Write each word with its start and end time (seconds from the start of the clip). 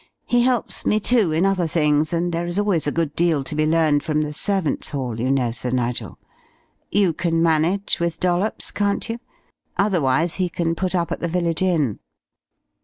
He 0.25 0.41
helps 0.41 0.83
me, 0.83 0.99
too, 0.99 1.31
in 1.31 1.45
other 1.45 1.67
things, 1.67 2.11
and 2.11 2.31
there 2.33 2.47
is 2.47 2.57
always 2.57 2.87
a 2.87 2.91
good 2.91 3.15
deal 3.15 3.43
to 3.43 3.53
be 3.53 3.67
learned 3.67 4.01
from 4.01 4.21
the 4.23 4.33
servants' 4.33 4.89
hall, 4.89 5.19
you 5.19 5.29
know, 5.29 5.51
Sir 5.51 5.69
Nigel.... 5.69 6.17
You 6.89 7.13
can 7.13 7.43
manage 7.43 7.99
with 7.99 8.19
Dollops, 8.19 8.71
can't 8.71 9.07
you? 9.07 9.19
Otherwise 9.77 10.33
he 10.37 10.49
can 10.49 10.73
put 10.73 10.95
up 10.95 11.11
at 11.11 11.19
the 11.19 11.27
village 11.27 11.61
inn." 11.61 11.99